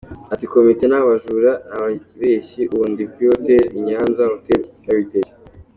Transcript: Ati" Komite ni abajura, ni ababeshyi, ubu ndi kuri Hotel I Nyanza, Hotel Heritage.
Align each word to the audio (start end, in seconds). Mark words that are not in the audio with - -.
Ati" 0.33 0.45
Komite 0.53 0.83
ni 0.87 0.95
abajura, 1.01 1.51
ni 1.57 1.61
ababeshyi, 1.75 2.61
ubu 2.73 2.83
ndi 2.91 3.03
kuri 3.11 3.25
Hotel 3.33 3.63
I 3.77 3.79
Nyanza, 3.87 4.21
Hotel 4.31 4.61
Heritage. 4.87 5.31